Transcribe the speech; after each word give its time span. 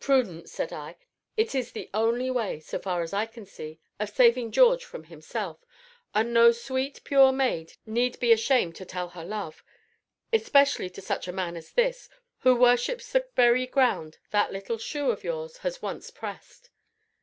"Prudence," 0.00 0.52
said 0.52 0.70
I, 0.70 0.96
"it 1.38 1.54
is 1.54 1.72
the 1.72 1.88
only 1.94 2.30
way, 2.30 2.60
so 2.60 2.78
far 2.78 3.00
as 3.00 3.14
I 3.14 3.24
can 3.24 3.46
see, 3.46 3.80
of 3.98 4.10
saving 4.10 4.52
George 4.52 4.84
from 4.84 5.04
himself; 5.04 5.64
and 6.14 6.34
no 6.34 6.52
sweet, 6.52 7.02
pure 7.04 7.32
maid 7.32 7.78
need 7.86 8.20
be 8.20 8.32
ashamed 8.32 8.76
to 8.76 8.84
tell 8.84 9.08
her 9.08 9.24
love, 9.24 9.64
especially 10.30 10.90
to 10.90 11.00
such 11.00 11.26
a 11.26 11.32
man 11.32 11.56
as 11.56 11.72
this, 11.72 12.10
who 12.40 12.54
worships 12.54 13.10
the 13.10 13.26
very 13.34 13.64
ground 13.66 14.18
that 14.30 14.52
little 14.52 14.76
shoe 14.76 15.10
of 15.10 15.24
yours 15.24 15.56
has 15.64 15.80
once 15.80 16.10
pressed." 16.10 16.68